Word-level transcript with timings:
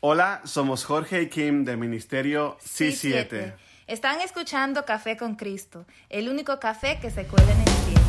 Hola, 0.00 0.42
somos 0.44 0.84
Jorge 0.84 1.22
y 1.22 1.28
Kim 1.28 1.64
del 1.64 1.76
Ministerio 1.76 2.56
C7. 2.64 3.54
Están 3.88 4.20
escuchando 4.20 4.84
Café 4.84 5.16
con 5.16 5.34
Cristo, 5.34 5.86
el 6.08 6.28
único 6.28 6.60
café 6.60 7.00
que 7.00 7.10
se 7.10 7.26
cuela 7.26 7.50
en 7.50 7.58
el 7.58 7.68
cielo. 7.68 8.00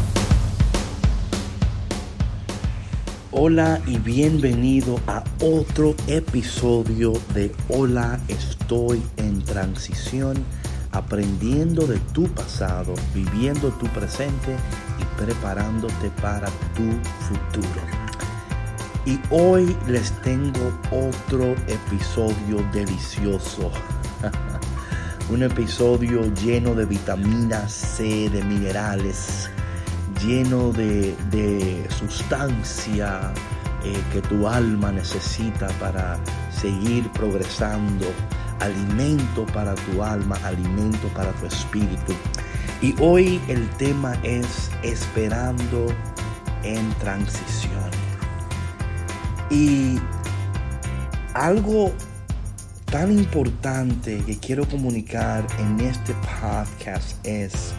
Hola 3.32 3.82
y 3.88 3.98
bienvenido 3.98 5.00
a 5.08 5.24
otro 5.42 5.96
episodio 6.06 7.14
de 7.34 7.52
Hola, 7.70 8.20
estoy 8.28 9.02
en 9.18 9.44
transición, 9.44 10.46
aprendiendo 10.92 11.88
de 11.88 11.98
tu 12.14 12.28
pasado, 12.36 12.94
viviendo 13.16 13.72
tu 13.80 13.88
presente 13.88 14.56
y 15.00 15.20
preparándote 15.20 16.12
para 16.22 16.50
tu 16.76 16.92
futuro. 17.26 17.99
Y 19.10 19.20
hoy 19.32 19.76
les 19.88 20.12
tengo 20.22 20.72
otro 20.92 21.56
episodio 21.66 22.64
delicioso. 22.72 23.72
Un 25.32 25.42
episodio 25.42 26.32
lleno 26.36 26.76
de 26.76 26.86
vitamina 26.86 27.68
C, 27.68 28.30
de 28.30 28.44
minerales, 28.44 29.50
lleno 30.24 30.72
de, 30.72 31.88
sustancia 31.90 33.34
eh, 33.84 34.00
que 34.14 34.22
tu 34.22 34.48
alma 34.48 34.92
necesita 34.92 35.70
para 35.80 36.20
seguir 36.52 37.10
progresando, 37.14 38.06
alimento 38.60 39.44
para 39.48 39.74
tu 39.74 40.04
alma, 40.04 40.38
alimento 40.44 41.08
para 41.16 41.32
tu 41.32 41.48
espíritu. 41.48 42.14
Y 42.84 42.94
hoy 43.02 43.42
el 43.48 43.68
tema 43.72 44.14
es 44.22 44.70
esperando 44.84 45.88
en 46.62 46.88
transición. 47.00 47.99
Y 49.50 50.00
algo 51.34 51.92
tan 52.86 53.12
importante 53.12 54.24
que 54.26 54.38
quiero 54.40 54.68
comunicar 54.68 55.46
en 55.60 55.80
este 55.80 56.14
podcast 56.14 57.26
es 57.26 57.74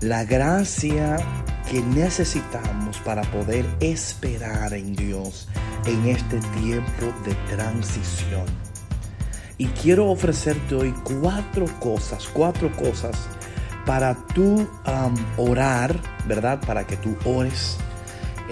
la 0.00 0.24
gracia 0.24 1.16
que 1.70 1.80
necesitamos 1.80 2.98
para 2.98 3.22
poder 3.30 3.64
esperar 3.80 4.74
en 4.74 4.94
Dios 4.94 5.48
en 5.86 6.08
este 6.08 6.38
tiempo 6.60 7.12
de 7.24 7.34
transición. 7.54 8.46
Y 9.58 9.66
quiero 9.66 10.10
ofrecerte 10.10 10.74
hoy 10.74 10.94
cuatro 11.20 11.66
cosas, 11.78 12.28
cuatro 12.32 12.70
cosas 12.76 13.16
para 13.86 14.14
tú 14.34 14.68
orar, 15.36 15.94
¿verdad? 16.26 16.60
Para 16.66 16.86
que 16.86 16.96
tú 16.96 17.16
ores, 17.24 17.76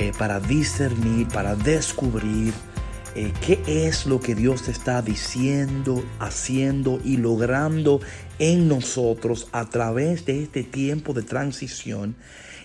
eh, 0.00 0.12
para 0.16 0.40
discernir, 0.40 1.28
para 1.28 1.54
descubrir 1.54 2.54
eh, 3.14 3.30
qué 3.44 3.60
es 3.66 4.06
lo 4.06 4.18
que 4.18 4.34
Dios 4.34 4.66
está 4.68 5.02
diciendo, 5.02 6.02
haciendo 6.18 6.98
y 7.04 7.18
logrando 7.18 8.00
en 8.38 8.66
nosotros 8.66 9.48
a 9.52 9.68
través 9.68 10.24
de 10.24 10.42
este 10.42 10.62
tiempo 10.62 11.12
de 11.12 11.20
transición 11.20 12.16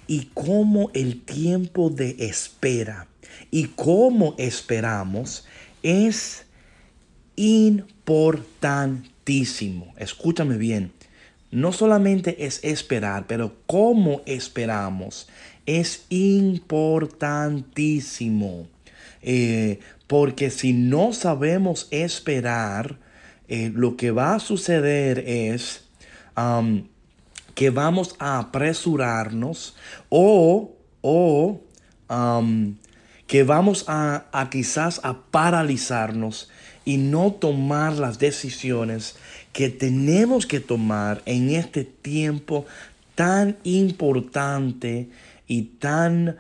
y 0.08 0.30
cómo 0.34 0.92
el 0.94 1.26
tiempo 1.26 1.90
de 1.90 2.16
espera 2.20 3.10
y 3.52 3.66
cómo 3.66 4.36
esperamos 4.38 5.46
es 5.84 6.46
importantísimo. 7.36 9.94
Escúchame 9.98 10.56
bien. 10.56 10.95
No 11.56 11.72
solamente 11.72 12.46
es 12.46 12.62
esperar, 12.66 13.28
pero 13.28 13.56
cómo 13.66 14.22
esperamos 14.26 15.30
es 15.66 16.06
importantísimo. 16.10 18.68
Eh, 19.22 19.80
porque 20.06 20.50
si 20.50 20.74
no 20.74 21.14
sabemos 21.14 21.88
esperar, 21.92 22.98
eh, 23.48 23.72
lo 23.74 23.96
que 23.96 24.12
va 24.12 24.36
a 24.36 24.42
suceder 24.42 25.20
es 25.20 25.86
que 27.54 27.70
vamos 27.70 28.16
a 28.20 28.40
apresurarnos 28.40 29.78
o, 30.10 30.76
o 31.00 31.62
que 33.28 33.44
vamos 33.44 33.86
a, 33.88 34.26
a 34.34 34.50
quizás 34.50 35.00
a 35.06 35.22
paralizarnos 35.32 36.50
y 36.84 36.98
no 36.98 37.32
tomar 37.32 37.94
las 37.94 38.20
decisiones 38.20 39.16
que 39.56 39.70
tenemos 39.70 40.46
que 40.46 40.60
tomar 40.60 41.22
en 41.26 41.52
este 41.52 41.86
tiempo 41.86 42.66
tan 43.16 43.56
importante 43.64 45.08
y 45.48 45.62
tan 45.80 46.36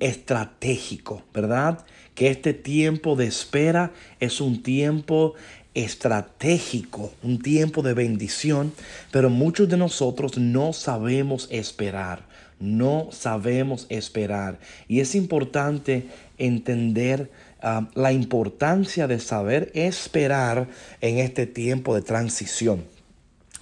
estratégico, 0.00 1.22
¿verdad? 1.32 1.78
Que 2.14 2.28
este 2.28 2.52
tiempo 2.52 3.16
de 3.16 3.26
espera 3.26 3.92
es 4.20 4.42
un 4.42 4.62
tiempo 4.62 5.32
estratégico, 5.72 7.14
un 7.22 7.40
tiempo 7.40 7.80
de 7.80 7.94
bendición, 7.94 8.74
pero 9.10 9.30
muchos 9.30 9.66
de 9.70 9.78
nosotros 9.78 10.36
no 10.36 10.74
sabemos 10.74 11.48
esperar, 11.50 12.26
no 12.60 13.08
sabemos 13.12 13.86
esperar. 13.88 14.58
Y 14.88 15.00
es 15.00 15.14
importante 15.14 16.06
entender 16.36 17.30
la 17.94 18.12
importancia 18.12 19.06
de 19.06 19.18
saber 19.20 19.70
esperar 19.74 20.68
en 21.00 21.18
este 21.18 21.46
tiempo 21.46 21.94
de 21.94 22.02
transición. 22.02 22.84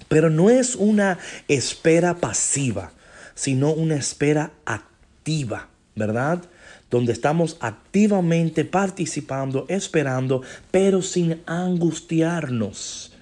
Pero 0.08 0.30
no 0.30 0.50
es 0.50 0.74
una 0.74 1.18
espera 1.48 2.16
pasiva, 2.16 2.92
sino 3.34 3.72
una 3.72 3.96
espera 3.96 4.52
activa. 4.64 5.70
¿verdad? 6.00 6.42
Donde 6.90 7.12
estamos 7.12 7.56
activamente 7.60 8.64
participando, 8.64 9.66
esperando, 9.68 10.42
pero 10.70 11.02
sin 11.02 11.42
angustiarnos. 11.46 13.12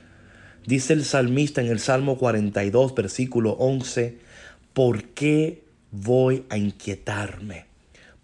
Dice 0.66 0.92
el 0.92 1.04
salmista 1.04 1.60
en 1.60 1.68
el 1.68 1.80
Salmo 1.80 2.18
42, 2.18 2.94
versículo 2.94 3.52
11, 3.52 4.18
¿por 4.72 5.04
qué 5.04 5.64
voy 5.90 6.44
a 6.50 6.56
inquietarme? 6.56 7.66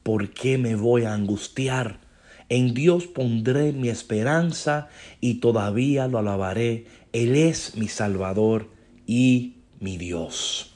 ¿Por 0.02 0.30
qué 0.30 0.58
me 0.58 0.76
voy 0.76 1.04
a 1.04 1.14
angustiar? 1.14 1.98
En 2.54 2.72
Dios 2.72 3.08
pondré 3.08 3.72
mi 3.72 3.88
esperanza 3.88 4.86
y 5.20 5.40
todavía 5.40 6.06
lo 6.06 6.18
alabaré. 6.18 6.84
Él 7.12 7.34
es 7.34 7.74
mi 7.74 7.88
Salvador 7.88 8.70
y 9.08 9.54
mi 9.80 9.98
Dios. 9.98 10.72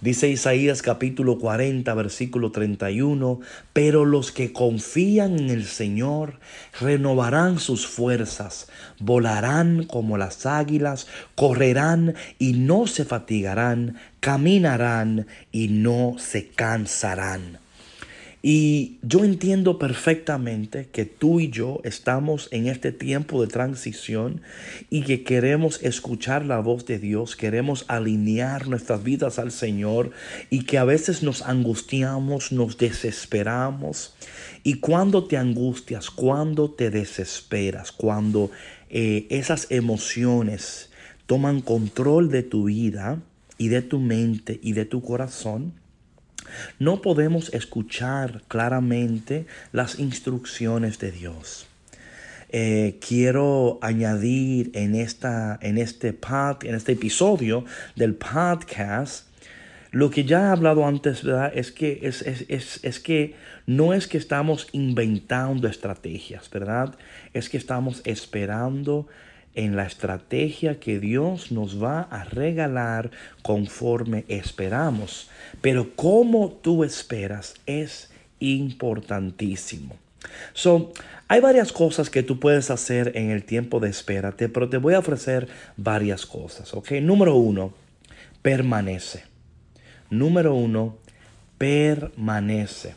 Dice 0.00 0.28
Isaías 0.28 0.82
capítulo 0.82 1.38
40, 1.38 1.94
versículo 1.94 2.50
31, 2.50 3.38
pero 3.72 4.04
los 4.04 4.32
que 4.32 4.52
confían 4.52 5.38
en 5.38 5.50
el 5.50 5.64
Señor 5.66 6.40
renovarán 6.80 7.60
sus 7.60 7.86
fuerzas, 7.86 8.66
volarán 8.98 9.84
como 9.84 10.18
las 10.18 10.44
águilas, 10.44 11.06
correrán 11.36 12.16
y 12.40 12.54
no 12.54 12.88
se 12.88 13.04
fatigarán, 13.04 13.94
caminarán 14.18 15.28
y 15.52 15.68
no 15.68 16.16
se 16.18 16.48
cansarán. 16.48 17.59
Y 18.42 18.98
yo 19.02 19.22
entiendo 19.22 19.78
perfectamente 19.78 20.88
que 20.90 21.04
tú 21.04 21.40
y 21.40 21.50
yo 21.50 21.80
estamos 21.84 22.48
en 22.52 22.68
este 22.68 22.90
tiempo 22.90 23.42
de 23.42 23.48
transición 23.48 24.40
y 24.88 25.02
que 25.02 25.24
queremos 25.24 25.82
escuchar 25.82 26.46
la 26.46 26.60
voz 26.60 26.86
de 26.86 26.98
Dios, 26.98 27.36
queremos 27.36 27.84
alinear 27.88 28.66
nuestras 28.66 29.02
vidas 29.02 29.38
al 29.38 29.52
Señor 29.52 30.12
y 30.48 30.64
que 30.64 30.78
a 30.78 30.84
veces 30.84 31.22
nos 31.22 31.42
angustiamos, 31.42 32.50
nos 32.50 32.78
desesperamos. 32.78 34.14
Y 34.62 34.74
cuando 34.74 35.24
te 35.24 35.36
angustias, 35.36 36.10
cuando 36.10 36.70
te 36.70 36.88
desesperas, 36.88 37.92
cuando 37.92 38.50
eh, 38.88 39.26
esas 39.28 39.70
emociones 39.70 40.88
toman 41.26 41.60
control 41.60 42.30
de 42.30 42.42
tu 42.42 42.64
vida 42.64 43.20
y 43.58 43.68
de 43.68 43.82
tu 43.82 43.98
mente 44.00 44.58
y 44.62 44.72
de 44.72 44.86
tu 44.86 45.02
corazón, 45.02 45.74
no 46.78 47.02
podemos 47.02 47.52
escuchar 47.54 48.42
claramente 48.48 49.46
las 49.72 49.98
instrucciones 49.98 50.98
de 50.98 51.12
Dios. 51.12 51.66
Eh, 52.52 52.98
quiero 53.06 53.78
añadir 53.80 54.72
en, 54.74 54.96
esta, 54.96 55.58
en, 55.62 55.78
este 55.78 56.12
pod, 56.12 56.64
en 56.64 56.74
este 56.74 56.92
episodio 56.92 57.64
del 57.94 58.14
podcast 58.14 59.30
lo 59.92 60.10
que 60.10 60.24
ya 60.24 60.40
he 60.40 60.46
hablado 60.46 60.86
antes, 60.86 61.24
Es 61.52 61.72
que, 61.72 62.00
es, 62.02 62.22
es, 62.22 63.00
que 63.00 63.34
no 63.66 63.92
es 63.92 64.06
que 64.06 64.18
estamos 64.18 64.68
inventando 64.72 65.66
estrategias, 65.66 66.48
¿verdad? 66.50 66.94
Es 67.34 67.48
que 67.48 67.56
estamos 67.56 68.00
esperando 68.04 69.08
en 69.54 69.76
la 69.76 69.84
estrategia 69.86 70.78
que 70.78 70.98
Dios 70.98 71.52
nos 71.52 71.82
va 71.82 72.02
a 72.02 72.24
regalar 72.24 73.10
conforme 73.42 74.24
esperamos. 74.28 75.28
Pero 75.60 75.94
como 75.96 76.50
tú 76.50 76.84
esperas 76.84 77.54
es 77.66 78.10
importantísimo. 78.38 79.96
So, 80.52 80.92
hay 81.28 81.40
varias 81.40 81.72
cosas 81.72 82.10
que 82.10 82.22
tú 82.22 82.40
puedes 82.40 82.70
hacer 82.70 83.12
en 83.14 83.30
el 83.30 83.44
tiempo 83.44 83.80
de 83.80 83.88
espera, 83.88 84.34
pero 84.36 84.68
te 84.68 84.76
voy 84.76 84.94
a 84.94 84.98
ofrecer 84.98 85.48
varias 85.76 86.26
cosas, 86.26 86.74
¿ok? 86.74 86.92
Número 87.02 87.36
uno, 87.36 87.72
permanece. 88.42 89.24
Número 90.10 90.54
uno, 90.54 90.96
permanece. 91.56 92.94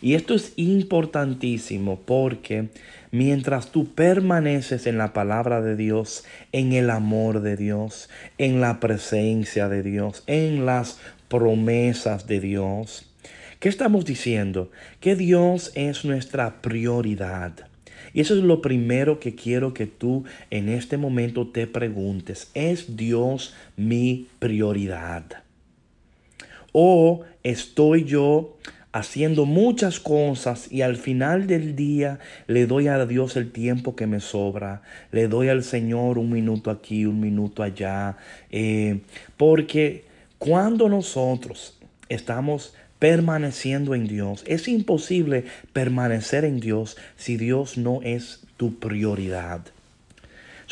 Y 0.00 0.14
esto 0.14 0.34
es 0.34 0.52
importantísimo 0.56 2.00
porque 2.04 2.68
mientras 3.10 3.72
tú 3.72 3.86
permaneces 3.94 4.86
en 4.86 4.98
la 4.98 5.12
palabra 5.12 5.62
de 5.62 5.76
Dios, 5.76 6.24
en 6.52 6.72
el 6.72 6.90
amor 6.90 7.40
de 7.40 7.56
Dios, 7.56 8.08
en 8.38 8.60
la 8.60 8.80
presencia 8.80 9.68
de 9.68 9.82
Dios, 9.82 10.22
en 10.26 10.66
las 10.66 10.98
promesas 11.28 12.26
de 12.26 12.40
Dios. 12.40 13.10
¿Qué 13.58 13.68
estamos 13.68 14.04
diciendo? 14.04 14.70
Que 15.00 15.16
Dios 15.16 15.72
es 15.74 16.04
nuestra 16.04 16.60
prioridad. 16.60 17.52
Y 18.12 18.20
eso 18.20 18.34
es 18.34 18.42
lo 18.42 18.62
primero 18.62 19.18
que 19.20 19.34
quiero 19.34 19.74
que 19.74 19.86
tú 19.86 20.24
en 20.50 20.68
este 20.68 20.96
momento 20.96 21.48
te 21.48 21.66
preguntes. 21.66 22.50
¿Es 22.54 22.96
Dios 22.96 23.54
mi 23.76 24.28
prioridad? 24.38 25.24
¿O 26.72 27.24
estoy 27.42 28.04
yo 28.04 28.56
haciendo 28.96 29.44
muchas 29.44 30.00
cosas 30.00 30.72
y 30.72 30.80
al 30.80 30.96
final 30.96 31.46
del 31.46 31.76
día 31.76 32.18
le 32.46 32.66
doy 32.66 32.88
a 32.88 33.04
Dios 33.04 33.36
el 33.36 33.52
tiempo 33.52 33.94
que 33.94 34.06
me 34.06 34.20
sobra, 34.20 34.80
le 35.12 35.28
doy 35.28 35.50
al 35.50 35.64
Señor 35.64 36.16
un 36.16 36.32
minuto 36.32 36.70
aquí, 36.70 37.04
un 37.04 37.20
minuto 37.20 37.62
allá, 37.62 38.16
eh, 38.50 39.00
porque 39.36 40.04
cuando 40.38 40.88
nosotros 40.88 41.78
estamos 42.08 42.72
permaneciendo 42.98 43.94
en 43.94 44.08
Dios, 44.08 44.42
es 44.46 44.66
imposible 44.66 45.44
permanecer 45.74 46.46
en 46.46 46.58
Dios 46.58 46.96
si 47.16 47.36
Dios 47.36 47.76
no 47.76 48.00
es 48.02 48.44
tu 48.56 48.78
prioridad. 48.78 49.60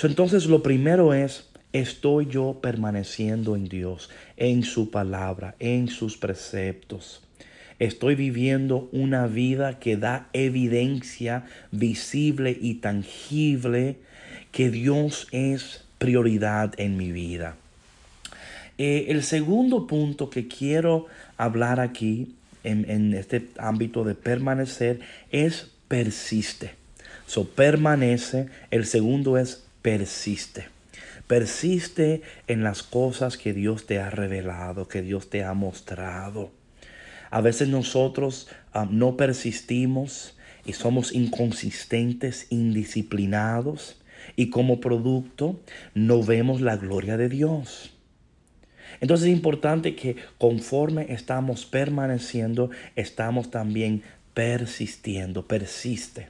entonces 0.02 0.46
lo 0.46 0.62
primero 0.62 1.12
es, 1.12 1.50
estoy 1.74 2.24
yo 2.24 2.58
permaneciendo 2.62 3.54
en 3.54 3.68
Dios, 3.68 4.08
en 4.38 4.62
su 4.62 4.90
palabra, 4.90 5.56
en 5.58 5.88
sus 5.88 6.16
preceptos. 6.16 7.23
Estoy 7.78 8.14
viviendo 8.14 8.88
una 8.92 9.26
vida 9.26 9.78
que 9.78 9.96
da 9.96 10.28
evidencia 10.32 11.44
visible 11.72 12.56
y 12.60 12.74
tangible 12.74 13.96
que 14.52 14.70
Dios 14.70 15.26
es 15.32 15.84
prioridad 15.98 16.74
en 16.78 16.96
mi 16.96 17.10
vida. 17.10 17.56
Eh, 18.78 19.06
el 19.08 19.22
segundo 19.22 19.86
punto 19.86 20.30
que 20.30 20.48
quiero 20.48 21.06
hablar 21.36 21.80
aquí 21.80 22.34
en, 22.64 23.14
este 23.14 23.48
ámbito 23.58 24.04
de 24.04 24.14
permanecer 24.14 25.00
es 25.30 25.70
persiste. 25.88 26.72
So, 27.26 27.48
permanece. 27.48 28.48
El 28.70 28.86
segundo 28.86 29.38
es 29.38 29.64
persiste. 29.82 30.68
Persiste 31.26 32.22
en 32.48 32.62
las 32.62 32.82
cosas 32.82 33.36
que 33.36 33.52
Dios 33.52 33.86
te 33.86 33.98
ha 33.98 34.10
revelado, 34.10 34.88
que 34.88 35.02
Dios 35.02 35.30
te 35.30 35.44
ha 35.44 35.54
mostrado. 35.54 36.50
A 37.30 37.40
veces 37.40 37.68
nosotros 37.68 38.48
ah, 38.72 38.86
no 38.90 39.16
persistimos 39.16 40.36
y 40.64 40.72
somos 40.72 41.12
inconsistentes, 41.12 42.46
indisciplinados 42.50 44.00
y 44.36 44.50
como 44.50 44.80
producto 44.80 45.60
no 45.94 46.22
vemos 46.22 46.60
la 46.60 46.76
gloria 46.76 47.16
de 47.16 47.28
Dios. 47.28 47.90
Entonces 49.00 49.28
es 49.28 49.34
importante 49.34 49.96
que 49.96 50.16
conforme 50.38 51.12
estamos 51.12 51.66
permaneciendo, 51.66 52.70
estamos 52.96 53.50
también 53.50 54.02
persistiendo, 54.34 55.46
persiste. 55.46 56.28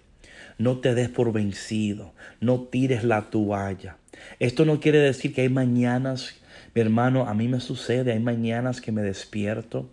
No 0.56 0.78
te 0.78 0.94
des 0.94 1.08
por 1.08 1.32
vencido, 1.32 2.12
no 2.40 2.60
tires 2.62 3.04
la 3.04 3.22
toalla. 3.30 3.98
Esto 4.38 4.64
no 4.64 4.80
quiere 4.80 4.98
decir 4.98 5.34
que 5.34 5.42
hay 5.42 5.48
mañanas, 5.48 6.36
mi 6.74 6.80
hermano, 6.80 7.28
a 7.28 7.34
mí 7.34 7.48
me 7.48 7.60
sucede, 7.60 8.12
hay 8.12 8.20
mañanas 8.20 8.80
que 8.80 8.92
me 8.92 9.02
despierto 9.02 9.88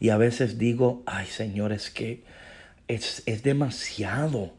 y 0.00 0.10
a 0.10 0.16
veces 0.16 0.58
digo, 0.58 1.02
ay 1.06 1.26
Señor, 1.26 1.72
es 1.72 1.90
que 1.90 2.22
es, 2.86 3.22
es 3.26 3.42
demasiado. 3.42 4.52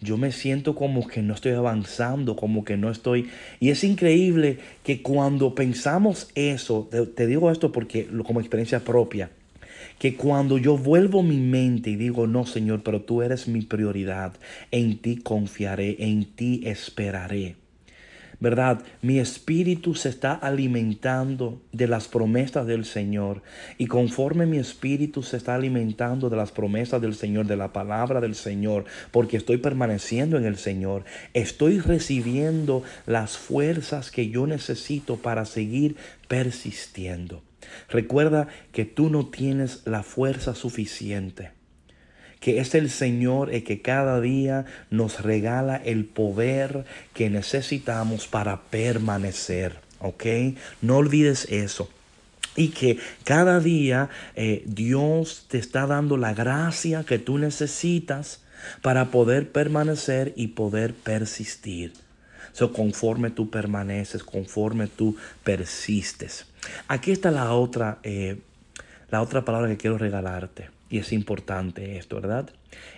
Yo 0.00 0.16
me 0.16 0.32
siento 0.32 0.74
como 0.74 1.06
que 1.06 1.22
no 1.22 1.32
estoy 1.32 1.52
avanzando, 1.52 2.34
como 2.34 2.64
que 2.64 2.76
no 2.76 2.90
estoy... 2.90 3.30
Y 3.60 3.70
es 3.70 3.84
increíble 3.84 4.58
que 4.82 5.00
cuando 5.00 5.54
pensamos 5.54 6.28
eso, 6.34 6.88
te, 7.14 7.26
digo 7.26 7.52
esto 7.52 7.70
porque 7.70 8.08
como 8.26 8.40
experiencia 8.40 8.80
propia, 8.80 9.30
que 10.00 10.16
cuando 10.16 10.58
yo 10.58 10.76
vuelvo 10.76 11.22
mi 11.22 11.36
mente 11.36 11.90
y 11.90 11.96
digo, 11.96 12.26
no 12.26 12.44
Señor, 12.46 12.82
pero 12.82 13.02
tú 13.02 13.22
eres 13.22 13.46
mi 13.46 13.62
prioridad, 13.62 14.34
en 14.72 14.98
ti 14.98 15.18
confiaré, 15.18 15.96
en 16.00 16.24
ti 16.24 16.62
esperaré. 16.64 17.61
¿Verdad? 18.42 18.82
Mi 19.02 19.20
espíritu 19.20 19.94
se 19.94 20.08
está 20.08 20.32
alimentando 20.32 21.62
de 21.70 21.86
las 21.86 22.08
promesas 22.08 22.66
del 22.66 22.84
Señor. 22.84 23.40
Y 23.78 23.86
conforme 23.86 24.46
mi 24.46 24.58
espíritu 24.58 25.22
se 25.22 25.36
está 25.36 25.54
alimentando 25.54 26.28
de 26.28 26.36
las 26.36 26.50
promesas 26.50 27.00
del 27.00 27.14
Señor, 27.14 27.46
de 27.46 27.56
la 27.56 27.72
palabra 27.72 28.20
del 28.20 28.34
Señor, 28.34 28.84
porque 29.12 29.36
estoy 29.36 29.58
permaneciendo 29.58 30.38
en 30.38 30.44
el 30.44 30.56
Señor, 30.56 31.04
estoy 31.34 31.78
recibiendo 31.78 32.82
las 33.06 33.38
fuerzas 33.38 34.10
que 34.10 34.28
yo 34.28 34.48
necesito 34.48 35.18
para 35.18 35.44
seguir 35.44 35.94
persistiendo. 36.26 37.44
Recuerda 37.90 38.48
que 38.72 38.84
tú 38.84 39.08
no 39.08 39.26
tienes 39.26 39.82
la 39.86 40.02
fuerza 40.02 40.56
suficiente 40.56 41.61
que 42.42 42.58
es 42.58 42.74
el 42.74 42.90
Señor 42.90 43.54
el 43.54 43.62
que 43.62 43.80
cada 43.80 44.20
día 44.20 44.66
nos 44.90 45.22
regala 45.22 45.76
el 45.76 46.04
poder 46.04 46.84
que 47.14 47.30
necesitamos 47.30 48.26
para 48.26 48.62
permanecer. 48.62 49.78
¿Ok? 50.00 50.24
No 50.82 50.96
olvides 50.96 51.46
eso. 51.50 51.88
Y 52.56 52.70
que 52.70 52.98
cada 53.22 53.60
día 53.60 54.10
eh, 54.34 54.64
Dios 54.66 55.46
te 55.48 55.58
está 55.58 55.86
dando 55.86 56.16
la 56.16 56.34
gracia 56.34 57.04
que 57.04 57.20
tú 57.20 57.38
necesitas 57.38 58.42
para 58.82 59.12
poder 59.12 59.52
permanecer 59.52 60.32
y 60.34 60.48
poder 60.48 60.94
persistir. 60.94 61.92
So, 62.52 62.72
conforme 62.72 63.30
tú 63.30 63.50
permaneces, 63.50 64.24
conforme 64.24 64.88
tú 64.88 65.16
persistes. 65.44 66.46
Aquí 66.88 67.12
está 67.12 67.30
la 67.30 67.52
otra, 67.54 68.00
eh, 68.02 68.40
la 69.10 69.22
otra 69.22 69.44
palabra 69.44 69.68
que 69.68 69.76
quiero 69.76 69.96
regalarte 69.96 70.81
y 70.92 70.98
es 70.98 71.12
importante 71.14 71.96
esto, 71.96 72.20
¿verdad? 72.20 72.50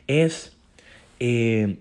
Es, 0.08 0.52
eh, 1.20 1.76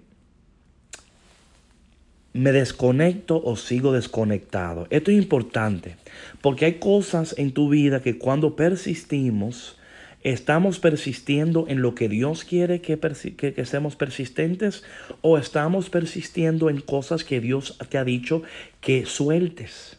me 2.33 2.51
desconecto 2.51 3.41
o 3.43 3.55
sigo 3.55 3.91
desconectado. 3.91 4.85
Esto 4.91 5.09
es 5.09 5.17
importante 5.17 5.95
porque 6.41 6.65
hay 6.65 6.73
cosas 6.75 7.33
en 7.39 7.51
tu 7.51 7.67
vida 7.67 8.01
que 8.01 8.17
cuando 8.17 8.55
persistimos, 8.55 9.77
¿Estamos 10.23 10.79
persistiendo 10.79 11.65
en 11.67 11.81
lo 11.81 11.95
que 11.95 12.07
Dios 12.07 12.45
quiere 12.45 12.79
que, 12.79 12.97
que, 12.97 13.53
que, 13.53 13.65
seamos 13.65 13.97
persistentes 13.97 14.85
o 15.19 15.37
estamos 15.37 15.89
persistiendo 15.89 16.69
en 16.69 16.79
cosas 16.79 17.25
que 17.25 17.41
Dios 17.41 17.77
te 17.89 17.97
ha 17.97 18.05
dicho 18.05 18.41
que 18.79 19.05
sueltes? 19.05 19.97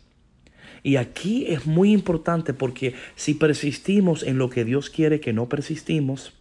Y 0.84 0.96
aquí 0.96 1.46
es 1.48 1.66
muy 1.66 1.92
importante 1.92 2.52
porque 2.52 2.94
si 3.16 3.34
persistimos 3.34 4.22
en 4.22 4.38
lo 4.38 4.50
que 4.50 4.66
Dios 4.66 4.90
quiere 4.90 5.18
que 5.18 5.32
no 5.32 5.48
persistimos, 5.48 6.34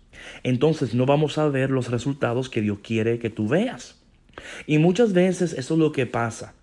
entonces 0.43 0.93
no 0.93 1.05
vamos 1.05 1.37
a 1.37 1.47
ver 1.47 1.71
los 1.71 1.89
resultados 1.89 2.49
que 2.49 2.61
Dios 2.61 2.79
quiere 2.83 3.19
que 3.19 3.29
tú 3.29 3.47
veas. 3.47 3.95
Y 4.67 4.79
muchas 4.79 5.13
veces 5.13 5.53
eso 5.53 5.73
es 5.75 5.79
lo 5.79 5.93
que 5.93 6.05
pasa. 6.05 6.53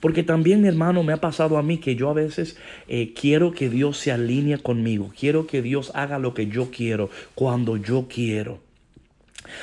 Porque 0.00 0.24
también, 0.24 0.60
mi 0.60 0.68
hermano, 0.68 1.04
me 1.04 1.12
ha 1.12 1.20
pasado 1.20 1.56
a 1.56 1.62
mí 1.62 1.78
que 1.78 1.94
yo 1.94 2.10
a 2.10 2.14
veces 2.14 2.56
eh, 2.88 3.14
quiero 3.14 3.52
que 3.52 3.70
Dios 3.70 3.98
se 3.98 4.10
alinee 4.10 4.58
conmigo. 4.58 5.12
Quiero 5.18 5.46
que 5.46 5.62
Dios 5.62 5.92
haga 5.94 6.18
lo 6.18 6.34
que 6.34 6.48
yo 6.48 6.72
quiero, 6.72 7.08
cuando 7.36 7.76
yo 7.76 8.06
quiero. 8.08 8.58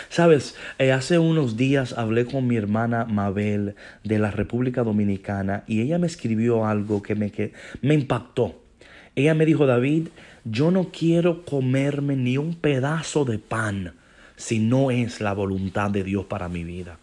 Sabes, 0.09 0.55
eh, 0.79 0.91
hace 0.91 1.19
unos 1.19 1.57
días 1.57 1.93
hablé 1.93 2.25
con 2.25 2.47
mi 2.47 2.55
hermana 2.55 3.05
Mabel 3.05 3.75
de 4.03 4.19
la 4.19 4.31
República 4.31 4.83
Dominicana 4.83 5.63
y 5.67 5.81
ella 5.81 5.97
me 5.97 6.07
escribió 6.07 6.65
algo 6.65 7.01
que 7.01 7.15
me, 7.15 7.31
que 7.31 7.53
me 7.81 7.93
impactó. 7.93 8.61
Ella 9.15 9.33
me 9.33 9.45
dijo, 9.45 9.65
David, 9.65 10.09
yo 10.43 10.71
no 10.71 10.91
quiero 10.91 11.45
comerme 11.45 12.15
ni 12.15 12.37
un 12.37 12.55
pedazo 12.55 13.25
de 13.25 13.39
pan 13.39 13.93
si 14.35 14.59
no 14.59 14.91
es 14.91 15.21
la 15.21 15.33
voluntad 15.33 15.89
de 15.89 16.03
Dios 16.03 16.25
para 16.25 16.49
mi 16.49 16.63
vida. 16.63 16.99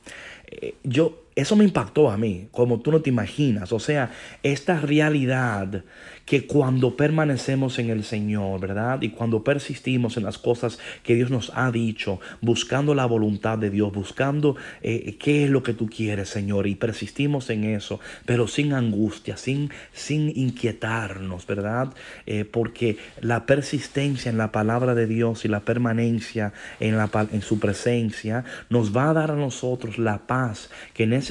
Eh, 0.46 0.74
yo, 0.84 1.24
eso 1.34 1.56
me 1.56 1.64
impactó 1.64 2.10
a 2.10 2.18
mí, 2.18 2.48
como 2.50 2.80
tú 2.80 2.92
no 2.92 3.00
te 3.00 3.08
imaginas. 3.08 3.72
O 3.72 3.78
sea, 3.78 4.10
esta 4.42 4.80
realidad 4.80 5.82
que 6.26 6.46
cuando 6.46 6.96
permanecemos 6.96 7.78
en 7.78 7.90
el 7.90 8.04
Señor, 8.04 8.60
¿verdad? 8.60 9.02
Y 9.02 9.10
cuando 9.10 9.42
persistimos 9.42 10.16
en 10.16 10.24
las 10.24 10.38
cosas 10.38 10.78
que 11.02 11.14
Dios 11.14 11.30
nos 11.30 11.50
ha 11.54 11.70
dicho, 11.72 12.20
buscando 12.40 12.94
la 12.94 13.06
voluntad 13.06 13.58
de 13.58 13.70
Dios, 13.70 13.92
buscando 13.92 14.56
eh, 14.82 15.16
qué 15.18 15.44
es 15.44 15.50
lo 15.50 15.62
que 15.62 15.74
tú 15.74 15.88
quieres, 15.88 16.28
Señor, 16.28 16.66
y 16.66 16.74
persistimos 16.74 17.50
en 17.50 17.64
eso, 17.64 17.98
pero 18.24 18.46
sin 18.46 18.72
angustia, 18.72 19.36
sin, 19.36 19.70
sin 19.92 20.32
inquietarnos, 20.36 21.46
¿verdad? 21.46 21.92
Eh, 22.26 22.44
porque 22.44 22.98
la 23.20 23.46
persistencia 23.46 24.30
en 24.30 24.38
la 24.38 24.52
palabra 24.52 24.94
de 24.94 25.06
Dios 25.06 25.44
y 25.44 25.48
la 25.48 25.60
permanencia 25.60 26.52
en, 26.78 26.96
la, 26.96 27.10
en 27.32 27.42
su 27.42 27.58
presencia 27.58 28.44
nos 28.68 28.96
va 28.96 29.10
a 29.10 29.14
dar 29.14 29.30
a 29.30 29.36
nosotros 29.36 29.98
la 29.98 30.26
paz 30.26 30.70
que 30.94 31.06
necesitamos 31.06 31.21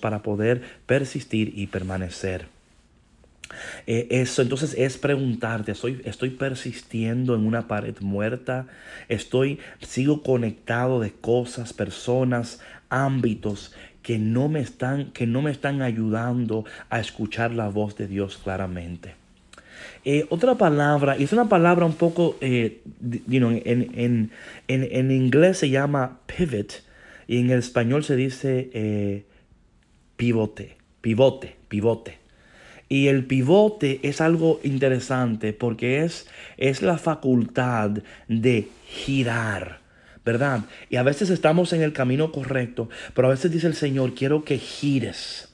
para 0.00 0.22
poder 0.22 0.62
persistir 0.86 1.52
y 1.56 1.66
permanecer. 1.66 2.46
Eh, 3.86 4.08
eso 4.10 4.42
entonces 4.42 4.74
es 4.76 4.96
preguntarte, 4.98 5.72
¿estoy, 5.72 6.00
estoy 6.04 6.30
persistiendo 6.30 7.34
en 7.34 7.46
una 7.46 7.68
pared 7.68 7.94
muerta, 8.00 8.66
estoy, 9.08 9.58
sigo 9.80 10.22
conectado 10.22 11.00
de 11.00 11.12
cosas, 11.12 11.72
personas, 11.72 12.60
ámbitos 12.88 13.72
que 14.02 14.18
no 14.18 14.48
me 14.48 14.60
están, 14.60 15.10
que 15.12 15.26
no 15.26 15.42
me 15.42 15.50
están 15.50 15.82
ayudando 15.82 16.64
a 16.90 17.00
escuchar 17.00 17.52
la 17.52 17.68
voz 17.68 17.96
de 17.96 18.06
Dios 18.06 18.38
claramente. 18.42 19.14
Eh, 20.04 20.26
otra 20.28 20.56
palabra, 20.56 21.16
y 21.18 21.24
es 21.24 21.32
una 21.32 21.48
palabra 21.48 21.86
un 21.86 21.94
poco, 21.94 22.36
eh, 22.40 22.82
en, 23.22 24.30
en, 24.68 25.10
inglés 25.10 25.58
se 25.58 25.70
llama 25.70 26.18
pivot 26.26 26.82
y 27.26 27.38
en 27.38 27.50
el 27.50 27.58
español 27.58 28.04
se 28.04 28.16
dice 28.16 28.70
eh, 28.72 29.24
pivote, 30.16 30.76
pivote, 31.00 31.56
pivote. 31.68 32.18
Y 32.88 33.08
el 33.08 33.24
pivote 33.24 34.00
es 34.02 34.20
algo 34.20 34.60
interesante 34.62 35.52
porque 35.52 36.04
es, 36.04 36.28
es 36.56 36.82
la 36.82 36.98
facultad 36.98 37.90
de 38.28 38.68
girar. 38.86 39.84
¿verdad? 40.24 40.62
Y 40.88 40.96
a 40.96 41.02
veces 41.02 41.28
estamos 41.28 41.72
en 41.72 41.82
el 41.82 41.92
camino 41.92 42.32
correcto, 42.32 42.88
pero 43.14 43.28
a 43.28 43.32
veces 43.32 43.52
dice 43.52 43.66
el 43.66 43.74
Señor, 43.74 44.14
quiero 44.14 44.44
que 44.44 44.58
gires. 44.58 45.50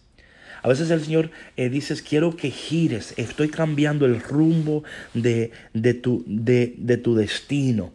A 0.62 0.68
veces 0.68 0.90
el 0.90 1.00
Señor 1.02 1.30
eh, 1.56 1.68
dice, 1.70 1.96
quiero 2.02 2.36
que 2.36 2.50
gires, 2.50 3.14
estoy 3.16 3.48
cambiando 3.48 4.06
el 4.06 4.20
rumbo 4.20 4.84
de, 5.14 5.50
de, 5.72 5.94
tu, 5.94 6.22
de, 6.26 6.74
de 6.76 6.96
tu 6.98 7.14
destino. 7.14 7.92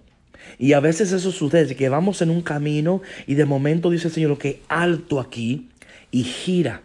Y 0.57 0.73
a 0.73 0.79
veces 0.79 1.11
eso 1.11 1.31
sucede, 1.31 1.75
que 1.75 1.89
vamos 1.89 2.21
en 2.21 2.29
un 2.29 2.41
camino 2.41 3.01
y 3.27 3.35
de 3.35 3.45
momento 3.45 3.89
dice 3.89 4.07
el 4.07 4.13
Señor 4.13 4.37
que 4.37 4.61
alto 4.67 5.19
aquí 5.19 5.69
y 6.11 6.23
gira. 6.23 6.81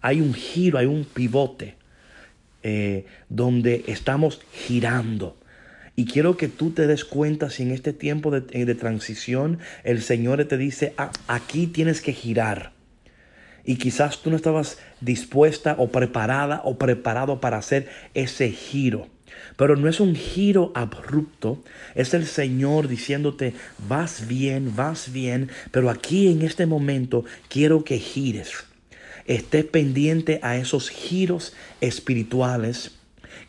Hay 0.00 0.20
un 0.20 0.34
giro, 0.34 0.78
hay 0.78 0.86
un 0.86 1.04
pivote 1.04 1.76
eh, 2.62 3.06
donde 3.28 3.84
estamos 3.86 4.40
girando. 4.52 5.36
Y 5.96 6.06
quiero 6.06 6.36
que 6.36 6.48
tú 6.48 6.70
te 6.70 6.86
des 6.86 7.04
cuenta 7.04 7.50
si 7.50 7.62
en 7.62 7.70
este 7.70 7.92
tiempo 7.92 8.30
de, 8.30 8.42
eh, 8.50 8.64
de 8.64 8.74
transición 8.74 9.58
el 9.84 10.02
Señor 10.02 10.44
te 10.44 10.58
dice, 10.58 10.92
ah, 10.98 11.10
aquí 11.28 11.66
tienes 11.66 12.00
que 12.00 12.12
girar. 12.12 12.72
Y 13.64 13.76
quizás 13.76 14.20
tú 14.20 14.30
no 14.30 14.36
estabas 14.36 14.78
dispuesta 15.00 15.76
o 15.78 15.88
preparada 15.88 16.60
o 16.64 16.76
preparado 16.76 17.40
para 17.40 17.58
hacer 17.58 17.88
ese 18.12 18.50
giro. 18.50 19.08
Pero 19.56 19.76
no 19.76 19.88
es 19.88 20.00
un 20.00 20.16
giro 20.16 20.72
abrupto, 20.74 21.62
es 21.94 22.14
el 22.14 22.26
Señor 22.26 22.88
diciéndote, 22.88 23.54
vas 23.88 24.26
bien, 24.26 24.74
vas 24.74 25.12
bien, 25.12 25.50
pero 25.70 25.90
aquí 25.90 26.28
en 26.28 26.42
este 26.42 26.66
momento 26.66 27.24
quiero 27.48 27.84
que 27.84 27.98
gires. 27.98 28.52
Esté 29.26 29.64
pendiente 29.64 30.40
a 30.42 30.56
esos 30.56 30.90
giros 30.90 31.54
espirituales 31.80 32.92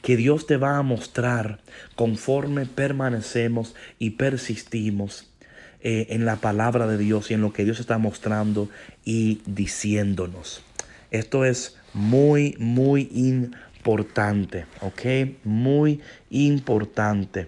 que 0.01 0.15
Dios 0.15 0.47
te 0.47 0.57
va 0.57 0.77
a 0.77 0.83
mostrar 0.83 1.59
conforme 1.95 2.65
permanecemos 2.65 3.75
y 3.99 4.11
persistimos 4.11 5.27
eh, 5.81 6.07
en 6.09 6.25
la 6.25 6.37
palabra 6.37 6.87
de 6.87 6.97
Dios 6.97 7.29
y 7.29 7.33
en 7.33 7.41
lo 7.41 7.53
que 7.53 7.63
Dios 7.63 7.79
está 7.79 7.97
mostrando 7.97 8.69
y 9.03 9.41
diciéndonos. 9.45 10.63
Esto 11.11 11.45
es 11.45 11.77
muy, 11.93 12.55
muy 12.59 13.09
importante, 13.13 13.55
¿ok? 14.81 15.01
Muy 15.43 16.01
importante. 16.29 17.47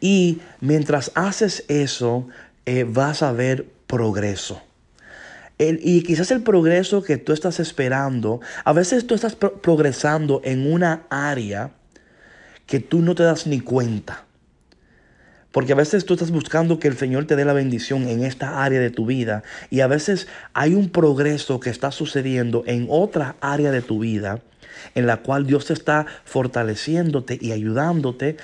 Y 0.00 0.40
mientras 0.60 1.10
haces 1.14 1.64
eso, 1.68 2.28
eh, 2.66 2.84
vas 2.84 3.22
a 3.22 3.32
ver 3.32 3.66
progreso 3.86 4.62
y 5.58 6.02
quizás 6.02 6.30
el 6.32 6.42
progreso 6.42 7.02
que 7.02 7.16
tú 7.16 7.32
estás 7.32 7.60
esperando, 7.60 8.40
a 8.64 8.72
veces 8.74 9.06
tú 9.06 9.14
estás 9.14 9.36
progresando 9.36 10.42
en 10.44 10.70
una 10.70 11.06
área 11.08 11.70
que 12.66 12.80
tú 12.80 13.00
no 13.00 13.14
te 13.14 13.22
das 13.22 13.46
ni 13.46 13.60
cuenta. 13.60 14.24
Porque 15.52 15.72
a 15.72 15.76
veces 15.76 16.04
tú 16.04 16.12
estás 16.12 16.30
buscando 16.30 16.78
que 16.78 16.88
el 16.88 16.98
Señor 16.98 17.24
te 17.24 17.36
dé 17.36 17.46
la 17.46 17.54
bendición 17.54 18.06
en 18.08 18.22
esta 18.22 18.62
área 18.62 18.78
de 18.78 18.90
tu 18.90 19.06
vida. 19.06 19.42
Y 19.70 19.80
a 19.80 19.86
veces 19.86 20.28
hay 20.52 20.74
un 20.74 20.90
progreso 20.90 21.58
que 21.60 21.70
está 21.70 21.90
sucediendo 21.90 22.62
en 22.66 22.86
otra 22.90 23.36
área 23.40 23.70
de 23.70 23.80
tu 23.80 24.00
vida 24.00 24.42
en 24.94 25.06
la 25.06 25.18
cual 25.18 25.46
Dios 25.46 25.70
está 25.70 26.06
fortaleciéndote 26.24 27.38
y 27.40 27.52
ayudándote 27.52 28.36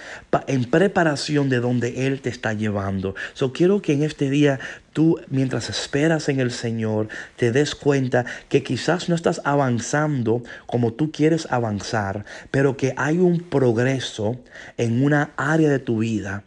en 0.46 0.64
preparación 0.64 1.48
de 1.48 1.60
donde 1.60 2.06
Él 2.06 2.20
te 2.20 2.28
está 2.28 2.52
llevando. 2.52 3.14
So 3.34 3.52
quiero 3.52 3.82
que 3.82 3.92
en 3.92 4.02
este 4.02 4.30
día 4.30 4.60
tú, 4.92 5.20
mientras 5.28 5.70
esperas 5.70 6.28
en 6.28 6.40
el 6.40 6.50
Señor, 6.50 7.08
te 7.36 7.52
des 7.52 7.74
cuenta 7.74 8.24
que 8.48 8.62
quizás 8.62 9.08
no 9.08 9.14
estás 9.14 9.40
avanzando 9.44 10.42
como 10.66 10.92
tú 10.92 11.10
quieres 11.10 11.46
avanzar, 11.50 12.24
pero 12.50 12.76
que 12.76 12.94
hay 12.96 13.18
un 13.18 13.40
progreso 13.40 14.38
en 14.76 15.02
una 15.02 15.30
área 15.36 15.68
de 15.68 15.78
tu 15.78 15.98
vida 15.98 16.44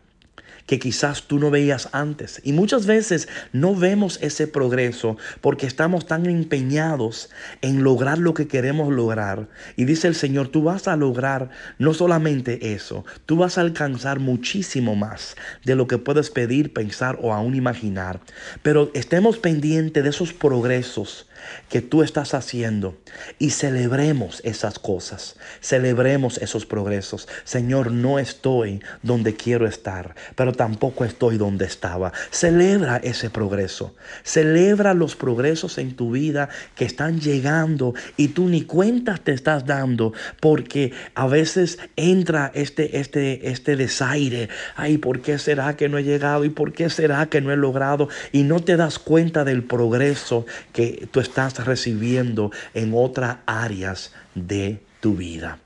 que 0.66 0.80
quizás 0.80 1.24
tú 1.24 1.40
no 1.40 1.52
veías 1.52 1.90
antes. 1.92 2.42
Y 2.44 2.54
muchas 2.54 2.86
veces 2.86 3.28
no 3.54 3.76
vemos 3.76 4.20
ese 4.22 4.48
progreso 4.48 5.18
porque 5.42 5.68
estamos 5.68 6.06
tan 6.06 6.26
empeñados 6.26 7.30
en 7.62 7.84
lograr 7.84 8.18
lo 8.18 8.34
que 8.34 8.48
queremos 8.48 8.94
lograr. 8.94 9.48
Y 9.76 9.86
dice 9.86 10.08
el 10.08 10.16
Señor, 10.16 10.48
tú 10.48 10.64
vas 10.64 10.88
a 10.88 10.96
lograr 10.96 11.50
no 11.78 11.94
solamente 11.94 12.74
eso, 12.74 13.06
tú 13.26 13.38
vas 13.38 13.58
a 13.58 13.62
alcanzar 13.62 14.20
muchísimo 14.20 14.96
más 14.96 15.36
de 15.64 15.76
lo 15.76 15.88
que 15.88 15.98
puedes 15.98 16.30
pedir, 16.30 16.74
pensar 16.74 17.18
o 17.22 17.34
aún 17.34 17.56
imaginar. 17.56 18.20
Pero 18.62 18.92
estemos 18.94 19.38
pendientes 19.38 20.04
de 20.04 20.10
esos 20.10 20.34
progresos 20.34 21.28
que 21.70 21.82
tú 21.82 22.04
estás 22.04 22.34
haciendo 22.34 22.98
y 23.40 23.52
celebremos 23.52 24.42
esas 24.44 24.80
cosas, 24.80 25.36
celebremos 25.62 26.38
esos 26.38 26.66
progresos. 26.66 27.28
Señor, 27.44 27.92
no 27.92 28.20
estoy 28.20 28.82
donde 29.04 29.36
quiero 29.36 29.68
estar, 29.68 30.16
pero 30.36 30.54
tampoco 30.54 31.06
estoy 31.06 31.38
donde 31.38 31.66
estaba. 31.66 32.12
Celebra 32.32 32.98
ese 32.98 33.30
progreso, 33.30 33.96
celebra 34.24 34.94
los 34.94 35.16
progresos 35.16 35.78
en 35.78 35.96
tu 35.96 36.12
vida 36.12 36.50
que 36.76 36.86
están 36.86 37.20
llegando 37.20 37.94
y 38.18 38.30
tú 38.30 38.48
ni 38.48 38.64
cuenta 38.64 39.18
te 39.18 39.34
estás 39.34 39.66
dando 39.66 40.14
porque 40.40 40.92
a 41.14 41.28
veces 41.28 41.78
entra 41.96 42.52
este, 42.54 43.00
este, 43.00 43.50
este 43.50 43.76
desaire. 43.76 44.50
Ay, 44.76 44.98
¿por 44.98 45.22
qué 45.22 45.38
será 45.38 45.76
que 45.76 45.90
no 45.90 45.98
he 45.98 46.04
llegado? 46.04 46.46
¿Y 46.46 46.50
por 46.50 46.74
qué 46.74 46.90
será 46.90 47.28
que 47.28 47.42
no 47.42 47.52
he 47.52 47.58
logrado? 47.58 48.10
Y 48.32 48.44
no 48.44 48.60
te 48.60 48.78
das 48.78 49.00
cuenta 49.00 49.44
del 49.44 49.64
progreso 49.64 50.46
que 50.74 51.08
tú 51.12 51.20
estás 51.20 51.35
estás 51.36 51.66
recibiendo 51.66 52.52
en 52.74 52.94
otras 52.94 53.38
áreas 53.46 54.14
de 54.36 54.82
tu 55.02 55.16
vida. 55.16 55.60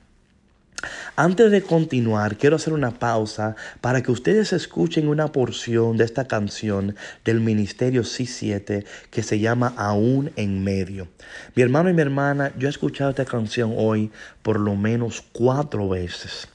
Antes 1.14 1.50
de 1.50 1.62
continuar, 1.62 2.36
quiero 2.38 2.56
hacer 2.56 2.72
una 2.72 2.90
pausa 2.90 3.54
para 3.80 4.02
que 4.02 4.10
ustedes 4.10 4.52
escuchen 4.52 5.06
una 5.06 5.30
porción 5.30 5.96
de 5.96 6.04
esta 6.04 6.26
canción 6.26 6.96
del 7.24 7.40
Ministerio 7.40 8.02
C7 8.02 8.84
que 9.10 9.22
se 9.22 9.38
llama 9.38 9.74
Aún 9.76 10.32
en 10.36 10.64
medio. 10.64 11.06
Mi 11.54 11.62
hermano 11.62 11.90
y 11.90 11.92
mi 11.92 12.02
hermana, 12.02 12.52
yo 12.58 12.66
he 12.66 12.70
escuchado 12.70 13.10
esta 13.10 13.26
canción 13.26 13.74
hoy 13.76 14.10
por 14.42 14.58
lo 14.58 14.74
menos 14.74 15.22
cuatro 15.32 15.88
veces 15.90 16.48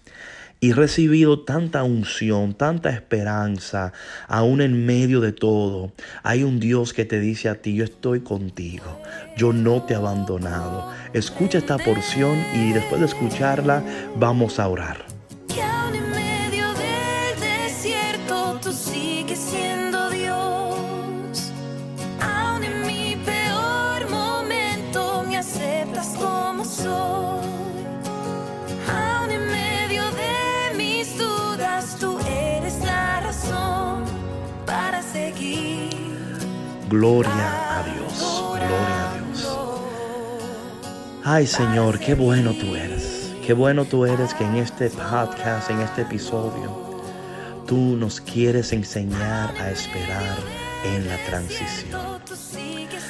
y 0.60 0.74
recibido 0.74 1.42
tanta 1.42 1.84
unción, 1.84 2.54
tanta 2.54 2.90
esperanza, 2.90 3.94
aún 4.28 4.62
en 4.62 4.86
medio 4.86 5.22
de 5.22 5.32
todo, 5.32 5.92
hay 6.24 6.44
un 6.44 6.60
Dios 6.60 6.94
que 6.94 7.06
te 7.06 7.20
dice 7.20 7.50
a 7.50 7.62
ti, 7.62 7.76
yo 7.76 7.84
estoy 7.84 8.22
contigo, 8.22 9.00
yo 9.38 9.54
no 9.54 9.84
te 9.84 9.94
he 9.94 9.98
abandonado. 9.98 10.90
Escucha 11.14 11.58
esta 11.58 11.78
porción 11.78 12.38
y 12.56 12.72
después 12.74 13.00
de 13.02 13.08
escucharla 13.08 13.84
vamos 14.18 14.60
a 14.60 14.68
orar. 14.68 15.15
Gloria 36.90 37.80
a 37.80 37.84
Dios, 37.84 38.44
gloria 38.52 39.10
a 39.10 39.14
Dios. 39.16 39.58
Ay 41.24 41.48
Señor, 41.48 42.00
qué 42.00 42.14
bueno 42.14 42.54
tú 42.54 42.76
eres. 42.76 43.34
Qué 43.46 43.54
bueno 43.54 43.86
tú 43.86 44.06
eres 44.06 44.36
que 44.36 44.44
en 44.44 44.58
este 44.58 44.92
podcast, 44.92 45.72
en 45.72 45.82
este 45.82 46.04
episodio, 46.04 47.02
tú 47.66 47.98
nos 47.98 48.22
quieres 48.22 48.72
enseñar 48.72 49.50
a 49.60 49.72
esperar 49.72 50.38
en 50.84 51.08
la 51.08 51.18
transición. 51.26 52.20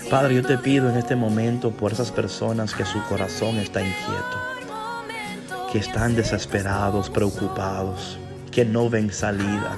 Padre, 0.09 0.35
yo 0.35 0.43
te 0.43 0.57
pido 0.57 0.89
en 0.89 0.95
este 0.95 1.17
momento 1.17 1.71
por 1.71 1.91
esas 1.91 2.11
personas 2.11 2.73
que 2.73 2.85
su 2.85 3.03
corazón 3.03 3.57
está 3.57 3.81
inquieto, 3.81 5.71
que 5.71 5.79
están 5.79 6.15
desesperados, 6.15 7.09
preocupados, 7.09 8.19
que 8.55 8.65
no 8.65 8.89
ven 8.89 9.13
salida 9.13 9.77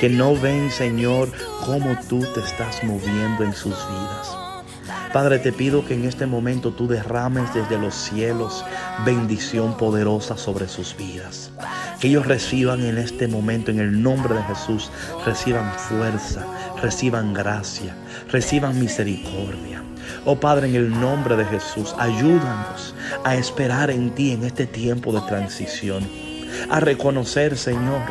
que 0.00 0.08
no 0.08 0.36
ven, 0.36 0.70
Señor, 0.70 1.30
cómo 1.64 1.96
tú 2.08 2.20
te 2.34 2.40
estás 2.40 2.82
moviendo 2.82 3.44
en 3.44 3.52
sus 3.54 3.74
vidas. 3.88 4.36
Padre, 5.12 5.38
te 5.38 5.52
pido 5.52 5.86
que 5.86 5.94
en 5.94 6.04
este 6.04 6.26
momento 6.26 6.72
tú 6.72 6.88
derrames 6.88 7.54
desde 7.54 7.78
los 7.78 7.94
cielos 7.94 8.64
bendición 9.06 9.76
poderosa 9.76 10.36
sobre 10.36 10.66
sus 10.66 10.96
vidas. 10.96 11.52
Que 12.00 12.08
ellos 12.08 12.26
reciban 12.26 12.84
en 12.84 12.98
este 12.98 13.28
momento, 13.28 13.70
en 13.70 13.78
el 13.78 14.02
nombre 14.02 14.34
de 14.34 14.42
Jesús, 14.42 14.90
reciban 15.24 15.72
fuerza, 15.72 16.44
reciban 16.82 17.32
gracia, 17.32 17.94
reciban 18.30 18.78
misericordia. 18.80 19.82
Oh 20.24 20.38
Padre, 20.38 20.68
en 20.68 20.74
el 20.74 20.90
nombre 20.90 21.36
de 21.36 21.44
Jesús, 21.44 21.94
ayúdanos 21.98 22.94
a 23.24 23.36
esperar 23.36 23.90
en 23.90 24.10
ti 24.10 24.32
en 24.32 24.44
este 24.44 24.66
tiempo 24.66 25.12
de 25.12 25.20
transición, 25.28 26.02
a 26.70 26.80
reconocer, 26.80 27.56
Señor, 27.56 28.02